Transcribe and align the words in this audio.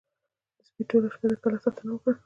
د 0.57 0.59
سپي 0.67 0.83
ټوله 0.89 1.07
شپه 1.13 1.27
د 1.29 1.33
کلا 1.41 1.57
ساتنه 1.63 1.91
وکړه. 1.93 2.13